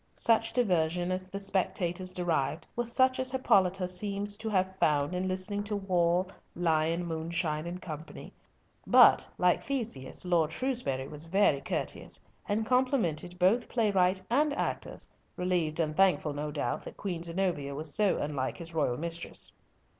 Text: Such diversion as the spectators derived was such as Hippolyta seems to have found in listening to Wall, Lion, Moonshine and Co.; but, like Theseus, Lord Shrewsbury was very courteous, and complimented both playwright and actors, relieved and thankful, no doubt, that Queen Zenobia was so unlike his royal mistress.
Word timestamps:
Such 0.15 0.51
diversion 0.51 1.11
as 1.11 1.27
the 1.27 1.39
spectators 1.39 2.11
derived 2.11 2.65
was 2.75 2.91
such 2.91 3.19
as 3.19 3.29
Hippolyta 3.31 3.87
seems 3.87 4.35
to 4.37 4.49
have 4.49 4.73
found 4.79 5.13
in 5.13 5.27
listening 5.27 5.63
to 5.65 5.75
Wall, 5.75 6.27
Lion, 6.55 7.05
Moonshine 7.05 7.67
and 7.67 7.79
Co.; 7.79 7.99
but, 8.87 9.27
like 9.37 9.63
Theseus, 9.63 10.25
Lord 10.25 10.51
Shrewsbury 10.51 11.07
was 11.07 11.25
very 11.25 11.61
courteous, 11.61 12.19
and 12.49 12.65
complimented 12.65 13.37
both 13.37 13.69
playwright 13.69 14.23
and 14.27 14.53
actors, 14.55 15.07
relieved 15.37 15.79
and 15.79 15.95
thankful, 15.95 16.33
no 16.33 16.49
doubt, 16.49 16.83
that 16.85 16.97
Queen 16.97 17.21
Zenobia 17.21 17.75
was 17.75 17.93
so 17.93 18.17
unlike 18.17 18.57
his 18.57 18.73
royal 18.73 18.97
mistress. 18.97 19.51